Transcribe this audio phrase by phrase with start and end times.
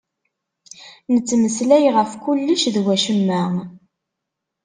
[1.13, 3.43] Nettmeslay ɣef kullec d wacemma.